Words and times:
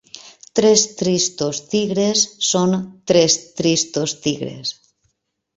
Tres 0.59 0.85
tristos 1.01 1.59
tigres 1.73 2.25
són 2.53 2.75
tres 3.13 3.39
tristos 3.63 4.19
tigres. 4.25 4.77